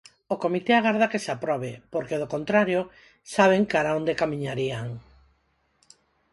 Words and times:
O 0.33 0.35
comité 0.43 0.71
agarda 0.77 1.11
que 1.11 1.23
se 1.25 1.31
aprobe, 1.35 1.71
porque, 1.93 2.19
do 2.21 2.31
contrario, 2.35 2.81
saben 3.35 3.63
cara 3.73 3.89
a 3.91 3.97
onde 3.99 4.19
camiñarían... 4.21 4.85